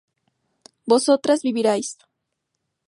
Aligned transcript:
vosotras 0.87 1.43
viviríais 1.43 1.95